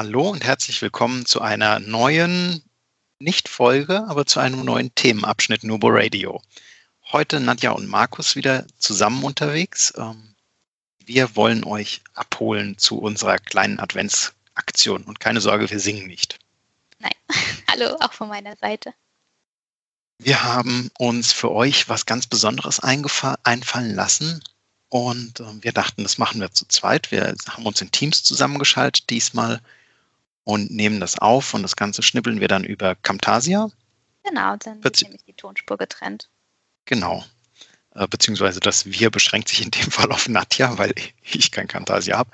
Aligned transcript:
Hallo 0.00 0.30
und 0.30 0.42
herzlich 0.44 0.80
willkommen 0.80 1.26
zu 1.26 1.42
einer 1.42 1.78
neuen, 1.78 2.62
nicht 3.18 3.50
Folge, 3.50 4.06
aber 4.08 4.24
zu 4.24 4.40
einem 4.40 4.64
neuen 4.64 4.94
Themenabschnitt 4.94 5.62
Nubo 5.62 5.88
Radio. 5.90 6.40
Heute 7.12 7.38
Nadja 7.38 7.72
und 7.72 7.86
Markus 7.86 8.34
wieder 8.34 8.66
zusammen 8.78 9.22
unterwegs. 9.22 9.92
Ähm, 9.98 10.34
wir 11.04 11.36
wollen 11.36 11.64
euch 11.64 12.00
abholen 12.14 12.78
zu 12.78 12.98
unserer 12.98 13.36
kleinen 13.36 13.78
Adventsaktion 13.78 15.04
und 15.04 15.20
keine 15.20 15.42
Sorge, 15.42 15.68
wir 15.68 15.78
singen 15.78 16.06
nicht. 16.06 16.38
Nein, 16.98 17.12
hallo 17.70 17.98
auch 18.00 18.14
von 18.14 18.28
meiner 18.28 18.56
Seite. 18.56 18.94
Wir 20.16 20.42
haben 20.42 20.90
uns 20.96 21.30
für 21.30 21.52
euch 21.52 21.90
was 21.90 22.06
ganz 22.06 22.26
Besonderes 22.26 22.80
einfallen 22.80 23.94
lassen 23.94 24.42
und 24.88 25.40
äh, 25.40 25.62
wir 25.62 25.72
dachten, 25.72 26.04
das 26.04 26.16
machen 26.16 26.40
wir 26.40 26.52
zu 26.52 26.64
zweit. 26.68 27.10
Wir 27.10 27.34
haben 27.50 27.66
uns 27.66 27.82
in 27.82 27.92
Teams 27.92 28.22
zusammengeschaltet 28.22 29.10
diesmal 29.10 29.60
und 30.50 30.70
nehmen 30.72 30.98
das 30.98 31.18
auf 31.18 31.54
und 31.54 31.62
das 31.62 31.76
Ganze 31.76 32.02
schnippeln 32.02 32.40
wir 32.40 32.48
dann 32.48 32.64
über 32.64 32.96
Camtasia. 32.96 33.70
Genau, 34.24 34.56
dann 34.56 34.82
wird 34.82 35.00
nämlich 35.00 35.22
die 35.24 35.32
Tonspur 35.32 35.78
getrennt. 35.78 36.28
Genau. 36.86 37.24
Äh, 37.94 38.08
beziehungsweise 38.08 38.58
das 38.58 38.86
Wir 38.86 39.10
beschränkt 39.10 39.48
sich 39.48 39.62
in 39.62 39.70
dem 39.70 39.90
Fall 39.90 40.10
auf 40.10 40.28
Nadja, 40.28 40.76
weil 40.76 40.92
ich 41.22 41.52
kein 41.52 41.68
Camtasia 41.68 42.18
habe. 42.18 42.30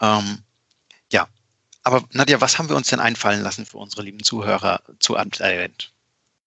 Ähm, 0.00 0.42
ja, 1.10 1.28
aber 1.82 2.04
Nadja, 2.12 2.42
was 2.42 2.58
haben 2.58 2.68
wir 2.68 2.76
uns 2.76 2.88
denn 2.88 3.00
einfallen 3.00 3.42
lassen 3.42 3.64
für 3.64 3.78
unsere 3.78 4.02
lieben 4.02 4.22
Zuhörer 4.22 4.82
zu 4.98 5.16
Advent? 5.16 5.92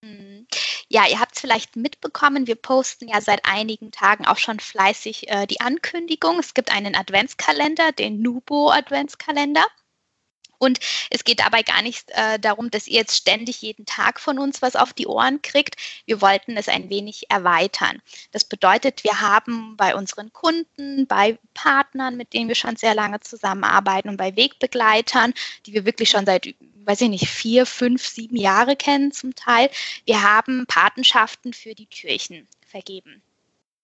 Hm. 0.04 0.46
Ja, 0.90 1.08
ihr 1.08 1.20
habt 1.20 1.36
es 1.36 1.42
vielleicht 1.42 1.76
mitbekommen, 1.76 2.46
wir 2.46 2.56
posten 2.56 3.08
ja 3.08 3.20
seit 3.20 3.46
einigen 3.46 3.92
Tagen 3.92 4.26
auch 4.26 4.38
schon 4.38 4.60
fleißig 4.60 5.30
äh, 5.30 5.48
die 5.48 5.60
Ankündigung. 5.60 6.40
Es 6.40 6.54
gibt 6.54 6.72
einen 6.72 6.96
Adventskalender, 6.96 7.92
den 7.94 8.22
Nubo 8.22 8.70
Adventskalender. 8.72 9.66
Und 10.60 10.80
es 11.10 11.24
geht 11.24 11.40
dabei 11.40 11.64
gar 11.64 11.82
nicht 11.82 12.12
äh, 12.12 12.38
darum, 12.38 12.70
dass 12.70 12.88
ihr 12.88 13.00
jetzt 13.00 13.16
ständig 13.16 13.62
jeden 13.62 13.86
Tag 13.86 14.20
von 14.20 14.38
uns 14.38 14.62
was 14.62 14.76
auf 14.76 14.94
die 14.94 15.08
Ohren 15.08 15.42
kriegt. 15.42 15.78
Wir 16.06 16.22
wollten 16.22 16.58
es 16.58 16.68
ein 16.68 16.90
wenig 16.90 17.26
erweitern. 17.30 18.02
Das 18.32 18.44
bedeutet, 18.44 19.04
wir 19.04 19.22
haben 19.22 19.76
bei 19.78 19.96
unseren 19.96 20.32
Kunden, 20.34 21.08
bei 21.08 21.40
Partnern, 21.54 22.18
mit 22.18 22.34
denen 22.34 22.50
wir 22.50 22.56
schon 22.56 22.76
sehr 22.76 22.94
lange 22.94 23.22
zusammenarbeiten 23.22 24.10
und 24.10 24.18
bei 24.18 24.36
Wegbegleitern, 24.36 25.34
die 25.66 25.74
wir 25.74 25.86
wirklich 25.86 26.10
schon 26.10 26.26
seit 26.26 26.54
weiß 26.86 27.02
ich 27.02 27.10
nicht, 27.10 27.28
vier, 27.28 27.68
fünf, 27.68 28.08
sieben 28.08 28.36
Jahre 28.36 28.76
kennen 28.76 29.12
zum 29.12 29.36
Teil. 29.36 29.70
Wir 30.06 30.24
haben 30.24 30.66
Patenschaften 30.66 31.54
für 31.54 31.76
die 31.76 31.86
Türchen 31.86 32.48
vergeben. 32.66 33.22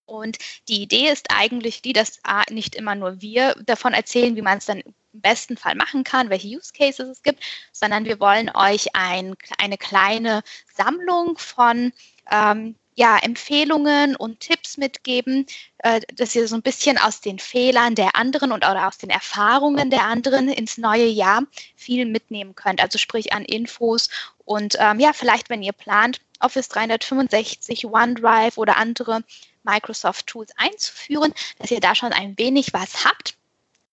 Und 0.05 0.37
die 0.67 0.81
Idee 0.81 1.09
ist 1.09 1.27
eigentlich 1.29 1.81
die, 1.81 1.93
dass 1.93 2.19
nicht 2.49 2.75
immer 2.75 2.95
nur 2.95 3.21
wir 3.21 3.55
davon 3.65 3.93
erzählen, 3.93 4.35
wie 4.35 4.41
man 4.41 4.59
es 4.59 4.65
dann 4.65 4.83
im 5.15 5.21
besten 5.21 5.57
Fall 5.57 5.75
machen 5.75 6.03
kann, 6.03 6.29
welche 6.29 6.47
Use 6.47 6.71
Cases 6.73 7.09
es 7.09 7.23
gibt, 7.23 7.41
sondern 7.71 8.05
wir 8.05 8.19
wollen 8.19 8.51
euch 8.53 8.95
ein, 8.95 9.35
eine 9.57 9.77
kleine 9.77 10.43
Sammlung 10.73 11.37
von 11.37 11.93
ähm, 12.29 12.75
ja, 12.97 13.17
Empfehlungen 13.17 14.15
und 14.15 14.39
Tipps 14.39 14.77
mitgeben, 14.77 15.45
äh, 15.79 15.99
dass 16.15 16.33
ihr 16.33 16.47
so 16.47 16.55
ein 16.55 16.61
bisschen 16.61 16.97
aus 16.97 17.19
den 17.19 17.39
Fehlern 17.39 17.93
der 17.93 18.15
anderen 18.15 18.51
und 18.53 18.65
oder 18.65 18.87
aus 18.87 18.97
den 18.97 19.09
Erfahrungen 19.09 19.89
der 19.89 20.03
anderen 20.03 20.47
ins 20.47 20.77
neue 20.77 21.07
Jahr 21.07 21.43
viel 21.75 22.05
mitnehmen 22.05 22.55
könnt. 22.55 22.81
Also 22.81 22.97
sprich 22.97 23.33
an 23.33 23.43
Infos 23.43 24.09
und 24.45 24.77
ähm, 24.79 24.99
ja, 24.99 25.11
vielleicht, 25.13 25.49
wenn 25.49 25.61
ihr 25.61 25.73
plant, 25.73 26.21
Office 26.39 26.69
365, 26.69 27.85
OneDrive 27.85 28.57
oder 28.57 28.77
andere 28.77 29.23
Microsoft 29.63 30.27
Tools 30.27 30.51
einzuführen, 30.57 31.33
dass 31.59 31.71
ihr 31.71 31.79
da 31.79 31.95
schon 31.95 32.13
ein 32.13 32.37
wenig 32.37 32.71
was 32.73 33.03
habt 33.03 33.35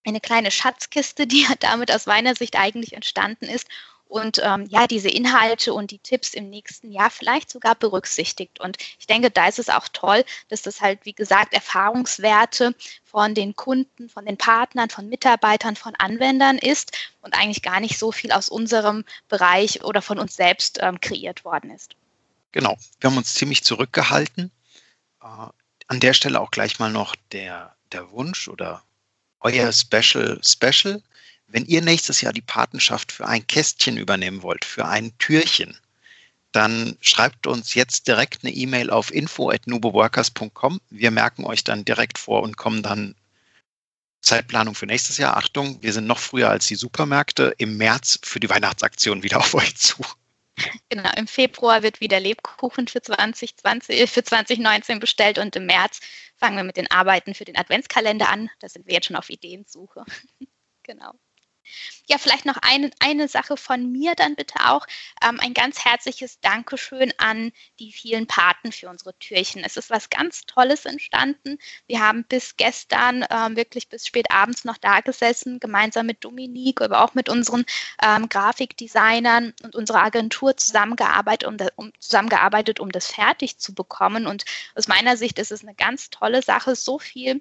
eine 0.05 0.21
kleine 0.21 0.51
Schatzkiste, 0.51 1.27
die 1.27 1.47
damit 1.61 1.93
aus 1.93 2.07
meiner 2.07 2.35
Sicht 2.35 2.57
eigentlich 2.57 2.95
entstanden 2.95 3.47
ist 3.47 3.69
und 4.13 4.43
ähm, 4.45 4.67
ja, 4.69 4.87
diese 4.87 5.09
Inhalte 5.09 5.73
und 5.73 5.91
die 5.91 5.99
Tipps 5.99 6.35
im 6.35 6.51
nächsten 6.51 6.93
Jahr 6.93 7.09
vielleicht 7.09 7.49
sogar 7.49 7.75
berücksichtigt. 7.75 8.61
Und 8.61 8.77
ich 8.99 9.07
denke, 9.07 9.31
da 9.31 9.49
ist 9.49 9.59
es 9.59 9.71
auch 9.71 9.89
toll, 9.89 10.23
dass 10.49 10.61
das 10.61 10.83
halt, 10.83 11.01
wie 11.05 11.15
gesagt, 11.15 11.55
Erfahrungswerte 11.55 12.75
von 13.05 13.35
den 13.35 13.57
Kunden, 13.57 14.11
von 14.11 14.27
den 14.27 14.37
Partnern, 14.37 14.91
von 14.91 15.09
Mitarbeitern, 15.09 15.77
von 15.77 15.95
Anwendern 15.95 16.59
ist 16.59 16.93
und 17.23 17.33
eigentlich 17.33 17.63
gar 17.63 17.81
nicht 17.81 17.99
so 17.99 18.13
viel 18.13 18.33
aus 18.33 18.51
unserem 18.51 19.07
Bereich 19.29 19.83
oder 19.83 20.03
von 20.03 20.19
uns 20.19 20.37
selbst 20.37 20.79
ähm, 20.83 21.01
kreiert 21.01 21.47
worden 21.47 21.71
ist. 21.71 21.97
Genau, 22.53 22.77
wir 23.01 23.09
haben 23.09 23.17
uns 23.17 23.33
ziemlich 23.33 23.65
zurückgehalten. 23.65 24.51
Äh, 25.23 25.47
an 25.87 26.01
der 26.01 26.13
Stelle 26.13 26.39
auch 26.39 26.51
gleich 26.51 26.79
mal 26.79 26.93
noch 26.93 27.17
der, 27.33 27.75
der 27.93 28.11
Wunsch 28.11 28.49
oder 28.49 28.83
euer 29.43 29.73
Special 29.73 30.41
Special. 30.45 31.03
Wenn 31.49 31.67
ihr 31.67 31.83
nächstes 31.83 32.21
Jahr 32.21 32.33
die 32.33 32.41
Patenschaft 32.41 33.13
für 33.13 33.27
ein 33.27 33.47
Kästchen 33.47 33.97
übernehmen 33.97 34.43
wollt, 34.43 34.65
für 34.65 34.87
ein 34.87 35.17
Türchen, 35.19 35.77
dann 36.53 36.97
schreibt 37.01 37.47
uns 37.47 37.75
jetzt 37.75 38.09
direkt 38.09 38.45
eine 38.45 38.53
E-Mail 38.53 38.91
auf 38.91 39.13
info.nuboworkers.com. 39.13 40.81
Wir 40.91 41.11
merken 41.11 41.45
euch 41.45 41.65
dann 41.65 41.85
direkt 41.85 42.19
vor 42.19 42.43
und 42.43 42.57
kommen 42.57 42.83
dann 42.83 43.15
Zeitplanung 44.21 44.75
für 44.75 44.87
nächstes 44.87 45.19
Jahr. 45.19 45.37
Achtung, 45.37 45.83
wir 45.83 45.93
sind 45.93 46.07
noch 46.07 46.19
früher 46.19 46.49
als 46.49 46.67
die 46.67 46.77
Supermärkte 46.77 47.55
im 47.59 47.77
März 47.77 48.21
für 48.23 48.39
die 48.39 48.49
Weihnachtsaktion 48.49 49.23
wieder 49.23 49.39
auf 49.39 49.55
euch 49.55 49.77
zu. 49.77 50.05
Genau, 50.89 51.11
im 51.17 51.27
Februar 51.27 51.83
wird 51.83 52.01
wieder 52.01 52.21
Lebkuchen 52.21 52.87
für 52.87 53.01
2020, 53.01 54.01
äh, 54.01 54.07
für 54.07 54.23
2019 54.23 55.01
bestellt 55.01 55.39
und 55.39 55.57
im 55.57 55.67
März 55.67 56.01
fangen 56.37 56.57
wir 56.57 56.65
mit 56.65 56.77
den 56.77 56.91
Arbeiten 56.91 57.35
für 57.35 57.45
den 57.45 57.57
Adventskalender 57.57 58.29
an. 58.29 58.51
Da 58.61 58.69
sind 58.69 58.87
wir 58.87 58.95
jetzt 58.95 59.07
schon 59.07 59.17
auf 59.17 59.31
Ideensuche. 59.31 60.05
Ja, 62.13 62.19
vielleicht 62.19 62.45
noch 62.45 62.59
eine, 62.61 62.91
eine 63.01 63.27
Sache 63.27 63.57
von 63.57 63.91
mir 63.91 64.15
dann 64.15 64.35
bitte 64.35 64.57
auch. 64.67 64.87
Ähm, 65.27 65.41
ein 65.41 65.55
ganz 65.55 65.83
herzliches 65.83 66.41
Dankeschön 66.41 67.11
an 67.17 67.53
die 67.79 67.91
vielen 67.91 68.27
Paten 68.27 68.71
für 68.71 68.91
unsere 68.91 69.19
Türchen. 69.19 69.65
Es 69.65 69.79
ist 69.79 69.89
was 69.89 70.11
ganz 70.11 70.45
Tolles 70.45 70.85
entstanden. 70.85 71.57
Wir 71.87 72.01
haben 72.01 72.25
bis 72.25 72.59
gestern 72.59 73.25
ähm, 73.31 73.57
wirklich 73.57 73.89
bis 73.89 74.07
spät 74.07 74.31
abends 74.31 74.67
noch 74.67 74.77
da 74.77 75.01
gesessen, 75.01 75.59
gemeinsam 75.59 76.05
mit 76.05 76.23
Dominique, 76.23 76.83
aber 76.83 77.03
auch 77.03 77.15
mit 77.15 77.31
unseren 77.31 77.65
ähm, 78.03 78.29
Grafikdesignern 78.29 79.55
und 79.63 79.75
unserer 79.75 80.03
Agentur 80.03 80.55
zusammengearbeitet 80.59 81.49
um, 81.49 81.57
das, 81.57 81.71
um, 81.77 81.93
zusammengearbeitet, 81.99 82.79
um 82.79 82.93
das 82.93 83.07
fertig 83.07 83.57
zu 83.57 83.75
bekommen. 83.75 84.27
Und 84.27 84.45
aus 84.75 84.87
meiner 84.87 85.17
Sicht 85.17 85.39
ist 85.39 85.51
es 85.51 85.63
eine 85.63 85.75
ganz 85.75 86.11
tolle 86.11 86.43
Sache, 86.43 86.77
so 86.77 86.99
viel 86.99 87.41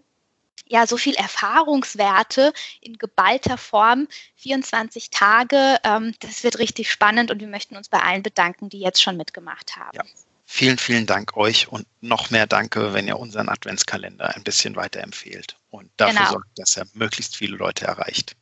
ja 0.68 0.88
so 0.88 0.98
viel 0.98 1.16
Erfahrungswerte 1.16 2.54
in 2.80 2.98
geballter 2.98 3.58
Form, 3.58 4.08
24 4.38 5.10
Tage. 5.10 5.78
Ähm, 5.84 6.16
das 6.20 6.44
wird 6.44 6.60
richtig 6.60 6.92
spannend 6.92 7.30
und 7.30 7.40
wir 7.40 7.48
möchten 7.48 7.76
uns 7.76 7.90
bei 7.90 8.00
allen 8.00 8.24
bedanken, 8.24 8.70
die 8.70 8.80
jetzt 8.80 9.02
schon 9.02 9.18
mitgemacht 9.18 9.76
haben. 9.76 9.98
Ja. 9.98 10.04
Vielen, 10.46 10.78
vielen 10.78 11.06
Dank 11.06 11.38
euch 11.38 11.70
und 11.70 11.88
noch 12.02 12.30
mehr 12.30 12.46
Danke, 12.46 12.94
wenn 12.94 13.08
ihr 13.08 13.18
unseren 13.18 13.48
Adventskalender 13.48 14.36
ein 14.36 14.44
bisschen 14.44 14.76
weiterempfehlt 14.76 15.56
und 15.70 15.90
dafür 15.96 16.20
genau. 16.20 16.32
sorgt, 16.32 16.60
dass 16.60 16.76
er 16.76 16.86
möglichst 16.94 17.38
viele 17.38 17.56
Leute 17.56 17.86
erreicht. 17.86 18.36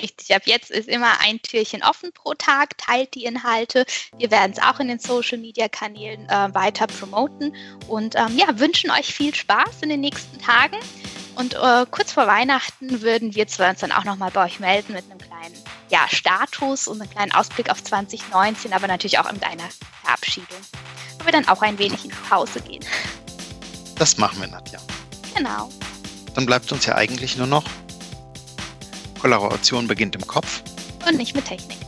Richtig, 0.00 0.34
ab 0.34 0.42
jetzt 0.46 0.70
ist 0.70 0.88
immer 0.88 1.20
ein 1.20 1.42
Türchen 1.42 1.82
offen 1.82 2.12
pro 2.12 2.32
Tag, 2.32 2.78
teilt 2.78 3.14
die 3.14 3.24
Inhalte. 3.24 3.84
Wir 4.16 4.30
werden 4.30 4.52
es 4.52 4.62
auch 4.62 4.80
in 4.80 4.88
den 4.88 4.98
Social 4.98 5.36
Media 5.36 5.68
Kanälen 5.68 6.26
äh, 6.30 6.54
weiter 6.54 6.86
promoten 6.86 7.54
und 7.88 8.14
ähm, 8.14 8.38
ja, 8.38 8.58
wünschen 8.58 8.90
euch 8.90 9.12
viel 9.12 9.34
Spaß 9.34 9.82
in 9.82 9.90
den 9.90 10.00
nächsten 10.00 10.38
Tagen. 10.38 10.78
Und 11.36 11.54
äh, 11.54 11.86
kurz 11.90 12.12
vor 12.12 12.26
Weihnachten 12.26 13.02
würden 13.02 13.34
wir 13.34 13.46
zwar 13.46 13.70
uns 13.70 13.80
dann 13.80 13.92
auch 13.92 14.04
nochmal 14.04 14.30
bei 14.30 14.44
euch 14.44 14.60
melden 14.60 14.92
mit 14.92 15.04
einem 15.10 15.18
kleinen 15.18 15.54
ja, 15.88 16.06
Status 16.08 16.88
und 16.88 17.00
einem 17.00 17.10
kleinen 17.10 17.32
Ausblick 17.32 17.70
auf 17.70 17.82
2019, 17.82 18.72
aber 18.72 18.86
natürlich 18.86 19.18
auch 19.18 19.30
mit 19.30 19.44
einer 19.44 19.68
Verabschiedung, 20.02 20.58
wo 21.18 21.24
wir 21.24 21.32
dann 21.32 21.48
auch 21.48 21.62
ein 21.62 21.78
wenig 21.78 22.04
in 22.04 22.10
Pause 22.28 22.60
gehen. 22.60 22.84
Das 23.96 24.16
machen 24.16 24.40
wir, 24.40 24.48
Nadja. 24.48 24.80
Genau. 25.34 25.70
Dann 26.34 26.46
bleibt 26.46 26.70
uns 26.72 26.86
ja 26.86 26.94
eigentlich 26.94 27.36
nur 27.36 27.46
noch 27.46 27.64
Kollaboration 29.20 29.86
beginnt 29.86 30.16
im 30.16 30.26
Kopf. 30.26 30.62
Und 31.06 31.16
nicht 31.16 31.34
mit 31.34 31.44
Technik. 31.44 31.79